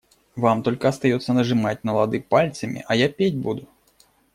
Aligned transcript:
Вам 0.35 0.63
только 0.63 0.87
остается 0.87 1.31
нажимать 1.31 1.83
на 1.83 1.93
лады 1.93 2.21
пальцами, 2.21 2.83
а 2.87 2.95
я 2.95 3.07
петь 3.07 3.37
буду. 3.37 3.67